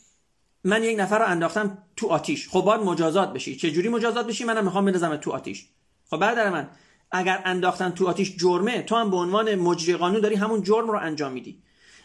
[0.64, 2.50] من یک نفر رو انداختم تو آتیش.
[2.50, 3.56] خب باید مجازات بشی.
[3.56, 5.66] چه جوری مجازات بشی؟ منم می‌خوام بندازم تو آتیش.
[6.10, 6.70] خب برادر من
[7.12, 11.00] اگر انداختن تو آتیش جرمه تو هم به عنوان مجری قانون داری همون جرم رو
[11.00, 11.62] انجام میدی.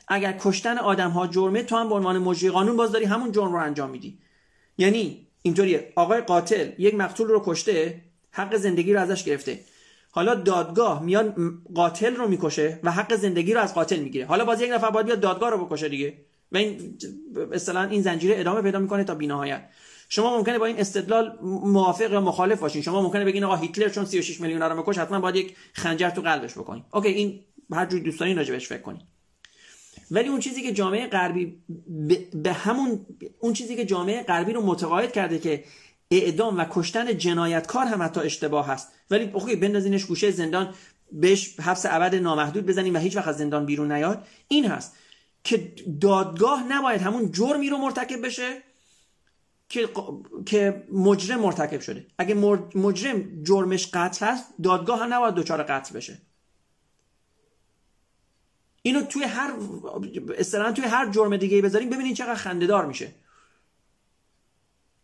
[0.09, 3.53] اگر کشتن آدم ها جرمه تو هم به عنوان مجری قانون باز داری همون جرم
[3.53, 4.19] رو انجام میدی.
[4.79, 5.93] یعنی اینطوریه.
[5.97, 9.61] آقای قاتل یک مقتول رو کشته حق زندگی رو ازش گرفته.
[10.11, 11.35] حالا دادگاه میاد
[11.75, 14.27] قاتل رو می‌کشه و حق زندگی رو از قاتل می‌گیره.
[14.27, 16.15] حالا باز یک نفر باید بیاد دادگاه رو بکشه دیگه.
[16.53, 16.99] و این
[17.53, 19.69] اصطلاحا این زنجیره ادامه پیدا می‌کنه تا بینهایت.
[20.09, 22.83] شما ممکنه با این استدلال موافق یا مخالف باشین.
[22.83, 26.23] شما ممکنه بگین آقا هیتلر چون 36 میلیون رو کشت حتما باید یک خنجر تو
[26.23, 26.85] قلبش بکنین.
[26.93, 27.41] OK این
[27.73, 29.03] هر جور دوست دارین راجبش فکر کنین.
[30.11, 31.63] ولی اون چیزی که جامعه غربی
[32.35, 33.07] به همون
[33.41, 35.65] اون چیزی که جامعه غربی رو متقاعد کرده که
[36.11, 38.89] اعدام و کشتن جنایتکار هم حتی اشتباه هست.
[39.11, 40.75] ولی OK بندازینش گوشه زندان
[41.13, 44.27] بهش حبس ابد نامحدود بزنیم و هیچ وقت از زندان بیرون نیاد.
[44.49, 44.97] این هست
[45.45, 48.63] که دادگاه نباید همون جرمی رو مرتکب بشه
[49.69, 49.89] که
[50.47, 52.07] که مجرم مرتکب شده.
[52.19, 52.35] اگه
[52.75, 56.19] مجرم جرمش قتل هست دادگاه هم نباید دچار قتل بشه.
[58.83, 59.53] اینو توی هر
[60.39, 63.13] اصطلاحا توی هر جرم دیگه بذاریم ببینید چقدر خندهدار میشه.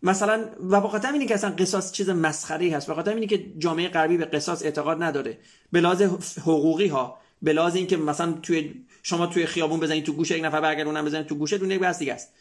[0.06, 4.16] مثلا و بخاطر اینه که اصلا قصاص چیز مسخره هست بخاطر اینه که جامعه غربی
[4.16, 5.38] به قصاص اعتقاد نداره
[5.72, 6.02] به لحاظ
[6.40, 10.60] حقوقی ها به لحاظ اینکه مثلا توی شما توی خیابون بزنید تو گوشه یک نفر
[10.60, 12.32] برگردونن بزنید تو گوشه دونه بس دیگه است.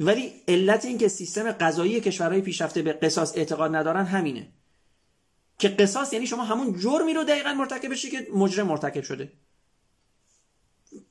[0.00, 4.48] ولی علت این که سیستم قضایی کشورهای پیشرفته به قصاص اعتقاد ندارن همینه.
[5.58, 9.32] که قصاص یعنی شما همون جرمی رو دقیقا مرتکب بشی که مجرم مرتکب شده.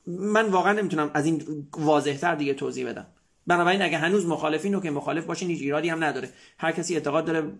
[0.08, 3.08] من واقعا نمی‌تونم از این واضحتر دیگه توضیح بدم.
[3.47, 6.29] بنابراین اگه هنوز مخالفین رو که مخالف باشین هیچ ایرادی هم نداره.
[6.57, 7.51] هر کسی اعتقاد داره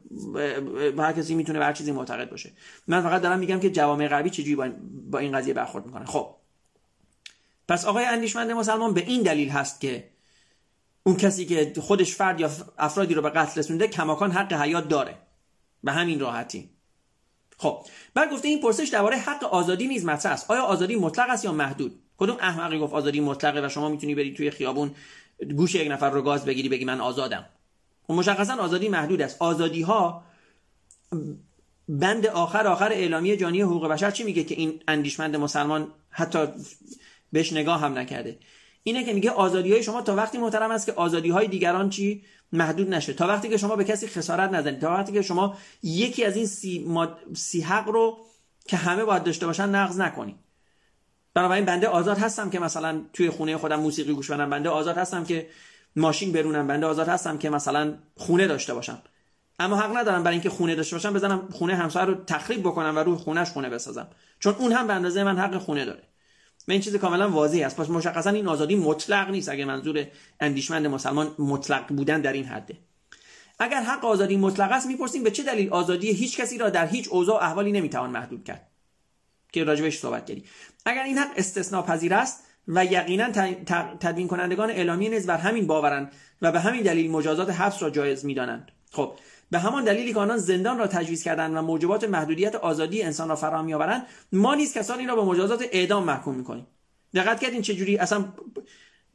[0.98, 2.52] هر کسی می‌تونه به هر چیزی معتقد باشه.
[2.88, 4.56] من فقط دارم میگم که جوامع غربی چجوری
[5.12, 6.06] با این قضیه برخورد می‌کنن.
[6.06, 6.36] خب.
[7.68, 10.10] پس آقای اندیشمند مسلمان به این دلیل هست که
[11.04, 15.18] اون کسی که خودش فرد یا افرادی رو به قتل رسونده کماکان حق حیات داره.
[15.84, 16.70] به همین راحتی.
[17.58, 17.86] خب.
[18.14, 20.52] بعد گفته این پرسش درباره حق آزادی نیز مطرح است.
[20.52, 24.34] آیا آزادی مطلق است یا محدود؟ کدوم احمقی گفت آزادی مطلقه و شما می‌تونی بری
[24.34, 24.92] توی خیابون
[25.58, 27.46] گوش یک نفر رو گاز بگیری بگی من آزادم.
[28.10, 29.42] و مشخصا آزادی محدود است.
[29.42, 30.24] آزادی ها
[31.90, 36.48] بند آخر آخر اعلامیه جانی حقوق بشر چی میگه که این اندیشمند مسلمان حتی
[37.32, 38.40] بهش نگاه هم نکرده؟
[38.84, 42.24] اینه که میگه آزادی های شما تا وقتی محترم است که آزادی های دیگران چی؟
[42.52, 43.14] محدود نشه.
[43.14, 44.80] تا وقتی که شما به کسی خسارت نزنید.
[44.80, 47.20] تا وقتی که شما یکی از این سی, ماد...
[47.36, 48.18] سی حق رو
[48.68, 50.36] که همه باید داشته باشن نقض نکنید.
[51.38, 54.50] بنابراین بنده آزاد هستم که مثلا توی خونه خودم موسیقی گوش بدم.
[54.50, 55.48] بنده آزاد هستم که
[55.96, 56.68] ماشین برونم.
[56.68, 59.02] بنده آزاد هستم که مثلا خونه داشته باشم.
[59.60, 63.00] اما حق ندارم برای اینکه خونه داشته باشم بزنم خونه همسایه رو تخریب بکنم و
[63.00, 64.08] روی خونهش خونه بسازم.
[64.40, 66.04] چون اون هم به اندازه من حق خونه داره.
[66.68, 67.78] و این چیز کاملا واضحی است.
[67.78, 69.50] پس مشخصا این آزادی مطلق نیست.
[69.50, 70.06] اگر منظور
[70.40, 72.78] اندیشمند مسلمان مطلق بودن در این حده.
[73.60, 77.08] اگر حق آزادی مطلق است می‌پرسیم به چه دلیل آزادی هیچ کسی را در هیچ
[77.08, 78.67] اوضاع و احوالی نمی‌توان محدود کرد؟
[79.60, 80.44] که راجبش صحبت کردیم.
[80.86, 83.32] اگر این حق استثناء پذیر است و یقینا
[84.00, 88.26] تدوین کنندگان اعلامی نیز بر همین باورند و به همین دلیل مجازات حبس را جایز
[88.26, 88.72] می‌دانند.
[88.92, 89.14] خب
[89.52, 93.36] به همان دلیلی که آنان زندان را تجویز کردند و موجبات محدودیت آزادی انسان را
[93.36, 96.68] فراهم میآورند ما نیز کسانی را به مجازات اعدام محکوم می‌کنیم.
[97.14, 98.26] دقت کردین چه جوری اصلا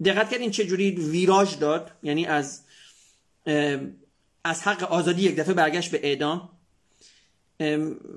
[0.04, 2.60] دقت کردین چه جوری ویراژ داد؟ یعنی از
[4.44, 6.48] از حق آزادی یک دفعه برگشت به اعدام؟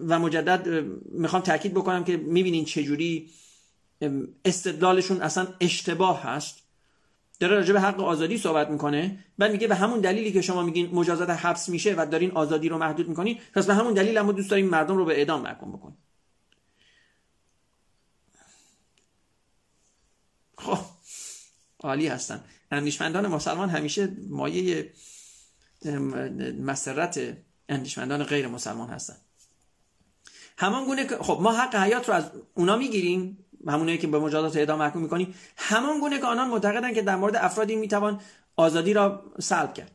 [0.08, 3.30] و مجدد می‌خوام تاکید بکنم که می‌بینین چجوری
[4.46, 6.62] استدلالشون اصلا اشتباه هست.
[7.40, 10.96] داره راجع به حق آزادی صحبت می‌کنه بعد میگه به همون دلیلی که شما میگین
[10.96, 14.50] مجازات حبس میشه و دارین آزادی رو محدود می‌کنین پس به همون دلیل هم دوست
[14.50, 15.98] داریم مردم رو به اعدام محکوم بکنیم
[20.58, 20.78] خب
[21.80, 22.44] عالی هستن.
[22.72, 24.94] اندیشمندان مسلمان همیشه مایه
[26.60, 27.38] مسرت
[27.70, 29.16] اندیشمندان غیر مسلمان هستن.
[30.58, 34.56] همان گونه که خب ما حق حیات رو از اونا می‌گیریم همونایی که به مجازات
[34.56, 38.22] اعدام محکوم می‌کنیم همان گونه که آنان معتقدن که در مورد افرادی می‌توان
[38.56, 39.92] آزادی را سلب کرد.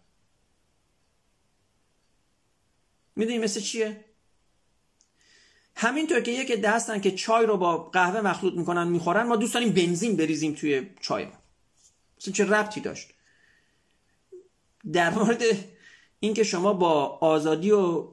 [3.17, 4.05] می‌دونی مثل چیه؟
[5.77, 9.73] همینطور که یک دستن که چای رو با قهوه مخلوط می‌کنن می‌خورن ما دوست داریم
[9.73, 11.27] بنزین بریزیم توی چای
[12.21, 13.09] مثل چه ربطی داشت؟
[14.93, 15.43] در مورد
[16.21, 18.09] اینکه شما با آزادی و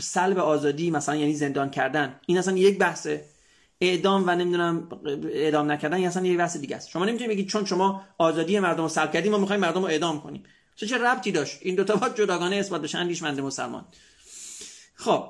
[0.00, 2.20] سلب آزادی مثلا یعنی زندان کردن.
[2.26, 3.24] این اصلا یک بحثه
[3.80, 4.88] اعدام و نمی‌دونم
[5.32, 6.88] اعدام نکردن این اصلا یک بحث دیگه است.
[6.88, 10.20] شما نمی‌تونید بگید چون شما آزادی مردم رو سلب کردیم ما می‌خوایم مردم رو اعدام
[10.20, 10.42] کنیم.
[10.76, 13.84] چه ربطی داشت؟ این دو تا باید جداگانه اثبات بشن اندیشمند مسلمان.
[14.94, 15.28] خب.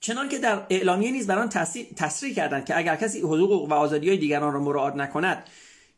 [0.00, 1.48] چنان که در اعلامیه نیز بران
[1.96, 5.48] تصریح کردند که اگر کسی حقوق و آزادی های دیگران را مراعات نکند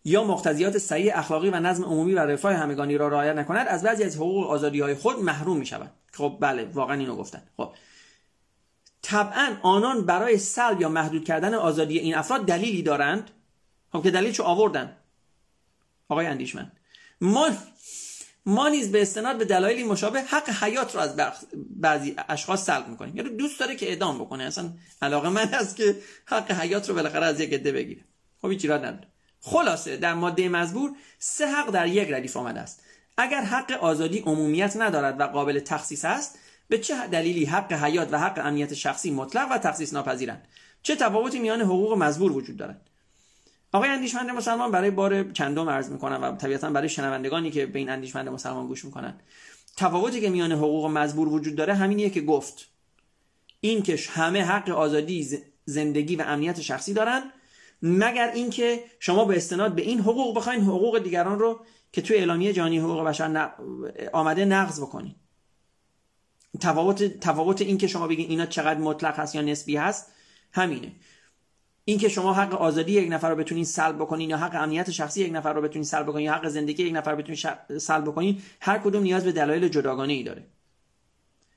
[0.04, 4.04] یا مقتضیات صحیح اخلاقی و نظم عمومی و رفاه همگانی را رعایت نکند از بعضی
[4.04, 7.42] از حقوق آزادی های خود محروم می شود خب بله واقعا اینو گفتن.
[7.56, 7.72] خب.
[9.02, 13.30] طبعا آنان برای سلب یا محدود کردن آزادی این افراد دلیلی دارند؟
[13.92, 14.96] خب که دلیلشو آوردن.
[16.08, 16.72] آقای اندیشمن
[17.20, 17.50] ما
[18.46, 21.16] ما نیز به استناد به دلایلی مشابه حق حیات رو از
[21.76, 23.16] بعضی اشخاص سلب می‌کنیم.
[23.16, 24.44] یعنی دوست داره که اعدام بکنه.
[24.44, 24.70] اصلا
[25.02, 28.04] علاقه من هست که حق حیات رو بالاخره از یک عده بگیره.
[28.42, 29.13] خب هیچ ایراد نداره.
[29.46, 32.83] خلاصه در ماده مزبور سه حق در یک ردیف آمده است.
[33.16, 38.18] اگر حق آزادی عمومیت ندارد و قابل تخصیص است به چه دلیلی حق حیات و
[38.18, 40.48] حق امنیت شخصی مطلق و تخصیص ناپذیرند؟
[40.83, 42.80] چه تفاوتی میان حقوق مزبور وجود دارد؟
[43.72, 47.90] آقای اندیشمند مسلمان برای بار چندم عرض می‌کنم و طبیعتا برای شنوندگانی که به این
[47.90, 49.14] اندیشمند مسلمان گوش می‌کنن
[49.76, 52.68] تفاوتی که میان حقوق مزبور وجود داره همینیه که گفت
[53.61, 57.22] این که همه حق آزادی زندگی و امنیت شخصی دارن
[57.86, 61.60] مگر اینکه شما به استناد به این حقوق بخواین حقوق دیگران رو
[61.92, 63.52] که توی اعلامیه جهانی حقوق بشر
[64.12, 65.14] آمده نقض بکنین.
[66.60, 70.12] تفاوت تفاوت این که شما بگین اینا چقدر مطلق هست یا نسبی هست
[70.52, 70.92] همینه.
[71.84, 75.22] این که شما حق آزادی یک نفر رو بتونین سلب بکنین یا حق امنیت شخصی
[75.22, 78.42] یک نفر رو بتونین سلب بکنین یا حق زندگی یک نفر رو بتونین سلب بکنین
[78.60, 80.46] هر کدوم نیاز به دلایل جداگانه ای داره.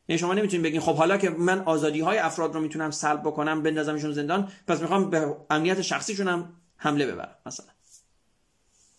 [0.07, 3.63] یعنی شما نمی‌تونید بگین خب حالا که من آزادی های افراد رو می‌تونم سلب بکنم
[3.63, 7.65] بندازمشون زندان پس می‌خوام به امنیت شخصیشون هم حمله ببرم مثلا.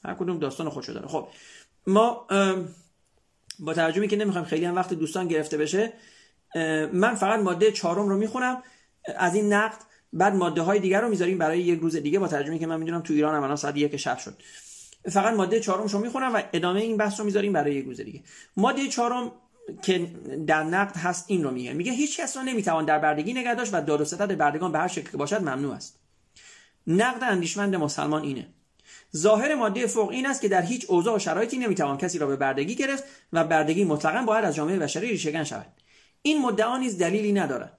[0.05, 1.09] هر کدوم داستان خودشو داره.
[1.09, 1.29] خب
[1.87, 2.27] ما
[3.59, 5.93] با ترجمه که نمی‌خوام خیلی هم وقت دوستان گرفته بشه
[6.93, 8.63] من فقط ماده چهارم رو می‌خونم
[9.17, 9.79] از این نقد
[10.13, 13.01] بعد ماده های دیگر رو می‌ذاریم برای یک روز دیگه با ترجمه که من می‌دونم
[13.01, 14.35] تو ایران هم الان ساعت یک شب شد.
[15.11, 18.23] فقط ماده چهارم رو می‌خونم و ادامه این بحث رو می‌ذاریم برای یک روز دیگه.
[18.57, 19.33] ماده چهارم
[19.83, 19.99] که
[20.47, 21.73] در نقد هست این رو میگه.
[21.73, 24.79] میگه هیچ کس را نمی‌توان در بردگی نگه داشت و داد و ستد بردگان به
[24.79, 25.99] هر شکل که باشد ممنوع است.
[26.87, 28.49] نقد اندیشمند مسلمان اینه.
[29.17, 32.37] ظاهر ماده فوق این است که در هیچ اوضاع و شرایطی نمی‌توان کسی را به
[32.37, 35.67] بردگی گرفت و بردگی مطلقا باید از جامعه بشری ریشهگن شود.
[36.23, 37.79] این مدعا نیز دلیلی ندارد.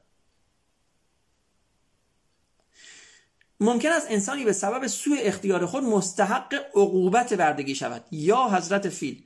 [3.59, 9.23] ممکن است انسانی به سبب سوء اختیار خود مستحق عقوبت بردگی شود یا حضرت فیل.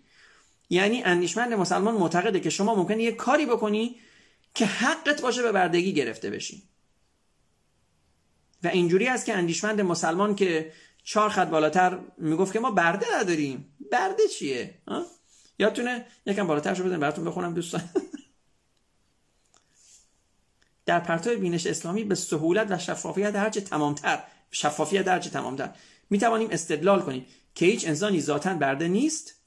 [0.70, 3.96] یعنی اندیشمند مسلمان معتقده که شما ممکنه یه کاری بکنی
[4.54, 6.64] که حقت باشه به بردگی گرفته بشی.
[8.64, 10.72] و اینجوری است که اندیشمند مسلمان که
[11.04, 13.76] چهار خط بالاتر می‌گفت که ما برده نداریم.
[13.92, 14.82] برده چیه؟
[15.60, 17.82] یادتونه؟ یکم بالاتر شو بزنیم براتون بخونم دوستان.
[20.86, 25.70] در پرتو بینش اسلامی به سهولت و شفافیت هرچه تمامتر شفافیت هرچه تمامتر.
[26.10, 29.43] می توانیم استدلال کنیم که هیچ انسانی ذاتا برده نیست.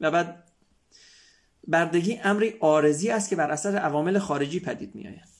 [0.00, 0.44] و بعد
[1.66, 5.30] بردگی امری آرزی است که بر اثر عوامل خارجی پدید می آید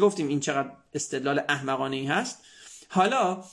[0.00, 2.38] گفتیم این چقدر استدلال احمقانه ای هست.
[2.88, 3.44] حالا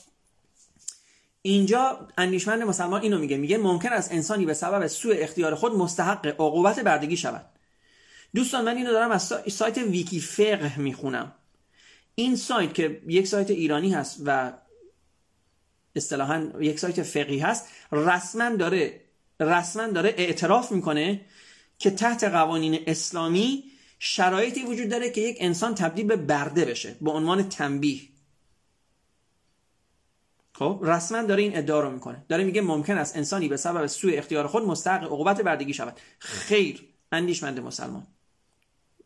[1.42, 6.28] اینجا اندیشمند مسلمان اینو میگه میگه ممکن است انسانی به سبب سوء اختیار خود مستحق
[6.28, 7.46] عقوبت بردگی شود.
[8.36, 11.34] دوستان من اینو دارم از سایت ویکی فقه می‌خونم.
[12.16, 14.54] این سایت که یک سایت ایرانی هست و
[15.96, 19.05] اصطلاحا یک سایت فقهی هست رسما داره
[19.40, 21.26] رسما داره اعتراف می‌کنه
[21.80, 23.64] که تحت قوانین اسلامی
[24.00, 28.02] شرایطی وجود داره که یک انسان تبدیل به برده بشه به عنوان تنبیه.
[30.54, 32.26] خب رسما داره این ادعا رو می‌کنه.
[32.30, 36.00] داره میگه ممکن است انسانی به سبب سوء اختیار خود مستحق عقوبت بردگی شود.
[36.20, 38.08] خیر اندیشمند مسلمان.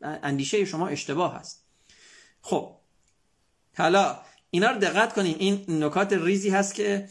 [0.01, 1.65] اندیشه شما اشتباه هست
[2.41, 2.75] خب
[3.77, 7.09] حالا اینا رو دقت کنیم این نکات ریزی هست که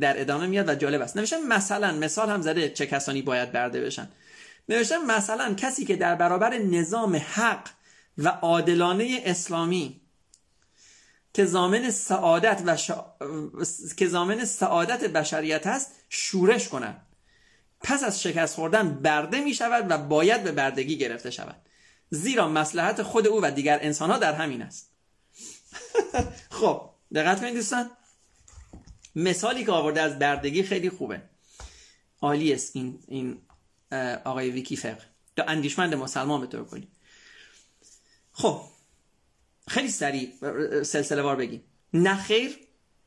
[0.00, 1.16] در ادامه میاد و جالب است.
[1.16, 4.08] نوشتم مثلا مثال هم زده چه کسانی باید برده بشن.
[4.68, 7.68] نوشتم مثلا کسی که در برابر نظام حق
[8.18, 10.00] و عادلانه اسلامی
[11.34, 12.76] که زامن سعادت و
[13.96, 17.06] که زامن سعادت بشریت هست شورش کنند
[17.80, 21.56] پس از شکست خوردن برده می شود و باید به بردگی گرفته شود.
[22.10, 24.90] زیرا مسلحت خود او و دیگر انسان ها در همین است.
[26.60, 27.90] خب دقت کنید دوستان.
[29.16, 31.22] مثالی که آورده از بردگی خیلی خوبه.
[32.20, 33.38] عالی است این, این
[34.24, 35.10] آقای ویکی فقه.
[35.48, 36.88] اندیشمند مسلمان به طور کنی
[38.32, 38.60] خب
[39.68, 40.32] خیلی سریع
[40.82, 41.62] سلسله وار بگیم.
[41.94, 42.58] نخیر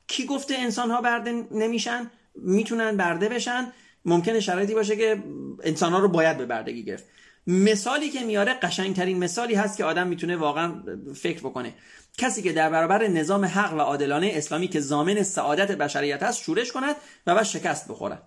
[0.08, 3.74] کی گفته انسان ها برده نمیشن؟ می‌تونن برده بشن؟
[4.06, 5.24] ممکنه شرایطی باشه که
[5.64, 7.04] انسان ها رو باید به بردگی گرفت.
[7.48, 10.84] مثالی که میاره قشنگترین مثالی هست که آدم می‌تونه واقعا
[11.16, 11.74] فکر بکنه.
[12.18, 16.72] کسی که در برابر نظام حق و عادلانه اسلامی که زامن سعادت بشریت هست شورش
[16.72, 16.96] کند
[17.28, 18.22] و بعد شکست بخورد.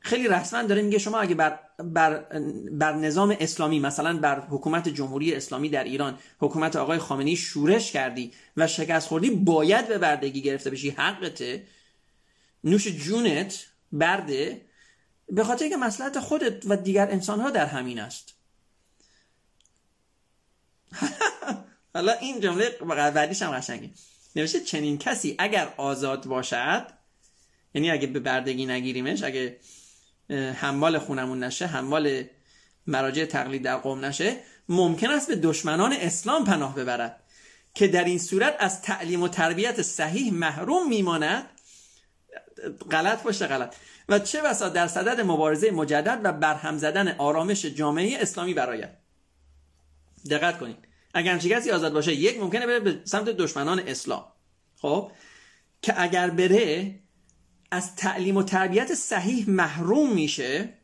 [0.00, 2.24] خیلی رسما داره میگه شما اگه بر, بر,
[2.72, 8.32] بر نظام اسلامی مثلا بر حکومت جمهوری اسلامی در ایران حکومت آقای خامنه‌ای شورش کردی
[8.56, 11.66] و شکست خوردی باید به بردگی گرفته بشی حقته.
[12.64, 14.60] نوش جونت برده.
[15.32, 18.34] به خاطر که مسئلت خودت و دیگر انسان ها در همین است.
[21.94, 22.70] حالا این جمله
[23.14, 23.90] بعدیش هم قشنگه.
[24.36, 26.86] نوشته چنین کسی اگر آزاد باشد
[27.74, 29.56] یعنی اگه به بردگی نگیریمش اگه
[30.54, 32.24] هموال خونمون نشه هموال
[32.86, 34.36] مراجع تقلید در قوم نشه
[34.68, 37.22] ممکن است به دشمنان اسلام پناه ببرد
[37.74, 41.46] که در این صورت از تعلیم و تربیت صحیح محروم میماند
[42.90, 43.74] غلط باشه غلط.
[44.08, 48.90] و چه بسا در صدد مبارزه مجدد و برهم زدن آرامش جامعه اسلامی براید
[50.30, 50.78] دقت کنید.
[51.14, 54.24] اگر کسی آزاد باشه یک ممکنه بره به سمت دشمنان اسلام.
[54.76, 55.12] خب؟
[55.82, 56.94] که اگر بره
[57.70, 60.74] از تعلیم و تربیت صحیح محروم میشه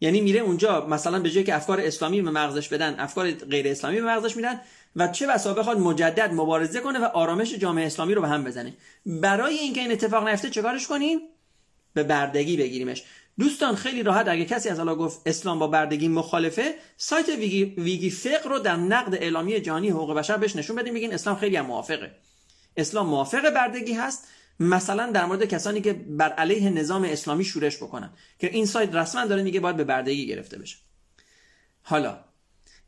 [0.00, 4.00] یعنی میره اونجا مثلا به جای که افکار اسلامی به مغزش بدن افکار غیر اسلامی
[4.00, 4.60] به مغزش میدن
[4.96, 8.74] و چه بسا بخواد مجدد مبارزه کنه و آرامش جامعه اسلامی رو به هم بزنه.
[9.06, 11.18] برای اینکه این اتفاق نیفته چکارش کنیم؟
[11.94, 13.04] به بردگی بگیریمش.
[13.38, 18.10] دوستان خیلی راحت اگه کسی از الله گفت اسلام با بردگی مخالفه سایت ویگی, ویگی
[18.10, 21.66] فقر رو در نقد اعلامیه جهانی حقوق بشر بهش نشون بدیم بگین اسلام خیلی هم
[21.66, 22.10] موافقه.
[22.76, 24.28] اسلام موافق بردگی هست
[24.60, 29.26] مثلا در مورد کسانی که بر علیه نظام اسلامی شورش بکنن که این سایت رسما
[29.26, 30.76] داره میگه باید به بردگی گرفته بشه.
[31.82, 32.18] حالا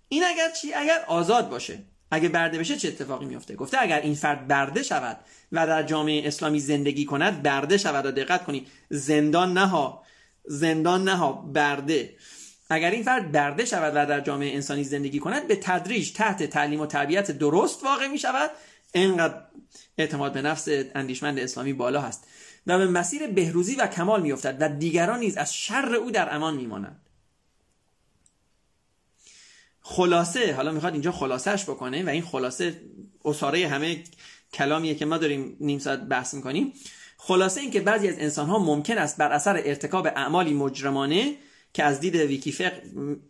[0.08, 1.78] این اگر چی؟ اگر آزاد باشه.
[2.10, 5.20] اگه برده بشه چه اتفاقی میفته گفته اگر این فرد برده شود
[5.52, 8.68] و در جامعه اسلامی زندگی کند برده شود و دقت کنید.
[8.90, 10.02] زندان نها.
[10.44, 11.32] زندان نها.
[11.32, 12.14] برده.
[12.70, 16.80] اگر این فرد برده شود و در جامعه انسانی زندگی کند به تدریج تحت تعلیم
[16.80, 18.50] و تربیت درست واقع می شود
[18.92, 19.42] اینقدر
[19.98, 22.24] اعتماد به نفس اندیشمند اسلامی بالا هست.
[22.66, 26.56] و به مسیر بهروزی و کمال میافتد و دیگران نیز از شر او در امان
[26.56, 27.00] میمانند.
[29.90, 32.80] خلاصه حالا می‌خواد اینجا خلاصهش بکنه و این خلاصه
[33.24, 34.02] اصاره همه
[34.52, 36.72] کلامیه که ما داریم نیم ساعت بحث می‌کنیم.
[37.16, 41.34] خلاصه این که بعضی از انسان ها ممکن است بر اثر ارتکاب اعمالی مجرمانه
[41.72, 42.72] که از دید ویکیفق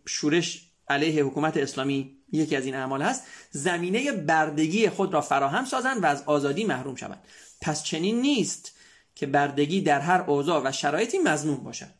[0.05, 6.03] شورش علیه حکومت اسلامی یکی از این اعمال هست زمینه بردگی خود را فراهم سازند
[6.03, 7.23] و از آزادی محروم شوند.
[7.61, 8.71] پس چنین نیست
[9.15, 11.98] که بردگی در هر اوضاع و شرایطی مزنون باشد.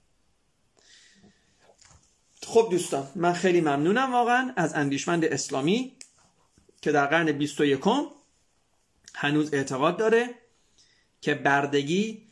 [2.49, 5.95] خب دوستان من خیلی ممنونم واقعا از اندیشمند اسلامی
[6.81, 7.79] که در قرن 21
[9.15, 10.29] هنوز اعتقاد داره
[11.21, 12.27] که بردگی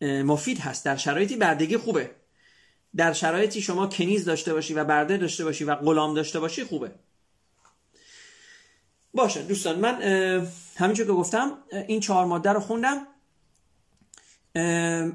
[0.00, 0.84] مفید هست.
[0.84, 2.10] در شرایطی بردگی خوبه.
[2.96, 6.92] در شرایطی شما کنیز داشته باشی و برده داشته باشی و غلام داشته باشی خوبه.
[9.14, 10.02] باشه دوستان من
[10.76, 11.58] همینجور که گفتم
[11.88, 13.06] این چهار ماده رو خوندم.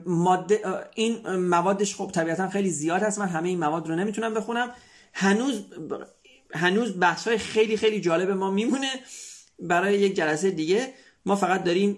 [0.06, 0.62] ماده
[0.96, 3.20] این موادش خب طبیعتا خیلی زیاد هست.
[3.20, 4.72] من همه این مواد رو نمی‌تونم بخونم.
[5.14, 5.66] هنوز
[6.54, 8.90] هنوز بحث های خیلی خیلی جالب ما میمونه
[9.60, 10.94] برای یک جلسه دیگه.
[11.26, 11.98] ما فقط داریم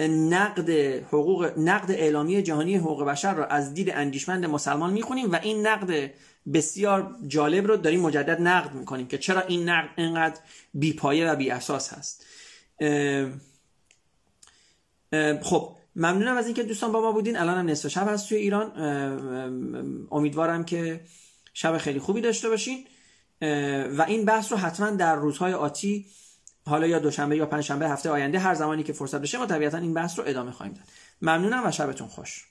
[0.00, 0.70] نقد
[1.04, 6.10] حقوق نقد اعلامیه جهانی حقوق بشر رو از دید اندیشمند مسلمان می‌خونیم و این نقد
[6.54, 10.40] بسیار جالب رو داریم مجدد نقد می‌کنیم که چرا این نقد اینقدر
[10.74, 12.26] بیپایه و بی اساس هست
[15.42, 17.36] خب ممنونم از اینکه دوستان با ما بودین.
[17.36, 18.72] الان هم نصف شب هست توی ایران.
[20.10, 21.00] امیدوارم که
[21.54, 22.86] شب خیلی خوبی داشته باشین.
[23.96, 26.06] و این بحث رو حتما در روزهای آتی
[26.66, 29.94] حالا یا دوشنبه یا پنجشنبه هفته آینده هر زمانی که فرصت بشه ما طبیعتا این
[29.94, 30.84] بحث رو ادامه خواهیم داد.
[31.22, 32.48] ممنونم و شبتون خوش.